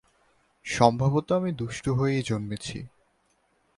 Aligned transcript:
সম্ভবত 0.65 1.27
আমি 1.31 1.51
দুষ্টু 1.51 1.93
হয়েই 1.93 2.21
জন্মেছি। 2.21 2.79